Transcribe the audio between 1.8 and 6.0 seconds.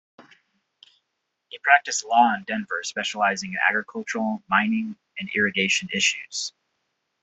law in Denver, specializing in agricultural, mining, and irrigation